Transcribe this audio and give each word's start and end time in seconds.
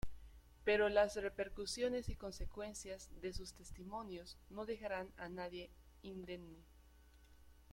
Pero 0.63 0.89
las 0.89 1.15
repercusiones 1.17 2.09
y 2.09 2.15
consecuencias 2.15 3.11
de 3.21 3.33
sus 3.33 3.53
testimonios 3.53 4.35
no 4.49 4.65
dejarán 4.65 5.11
a 5.15 5.29
nadie 5.29 5.69
indemne. 6.01 6.57